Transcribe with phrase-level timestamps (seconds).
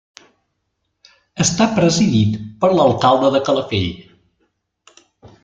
[1.45, 2.33] Està presidit
[2.65, 3.93] per l'alcalde de Calafell.